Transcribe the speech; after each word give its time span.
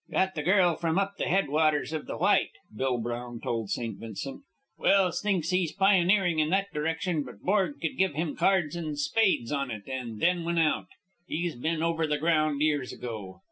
"Got 0.11 0.33
the 0.33 0.41
girl 0.41 0.77
from 0.77 0.97
up 0.97 1.17
the 1.17 1.25
head 1.25 1.47
waters 1.47 1.93
of 1.93 2.07
the 2.07 2.17
White," 2.17 2.53
Bill 2.75 2.97
Brown 2.97 3.39
told 3.39 3.69
St. 3.69 3.99
Vincent. 3.99 4.41
"Welse 4.79 5.21
thinks 5.21 5.51
he's 5.51 5.73
pioneering 5.73 6.39
in 6.39 6.49
that 6.49 6.73
direction, 6.73 7.21
but 7.21 7.41
Borg 7.41 7.75
could 7.79 7.99
give 7.99 8.15
him 8.15 8.35
cards 8.35 8.75
and 8.75 8.97
spades 8.97 9.51
on 9.51 9.69
it 9.69 9.83
and 9.87 10.19
then 10.19 10.43
win 10.43 10.57
out. 10.57 10.87
He's 11.27 11.55
been 11.55 11.83
over 11.83 12.07
the 12.07 12.17
ground 12.17 12.61
years 12.63 12.91
ago. 12.91 13.39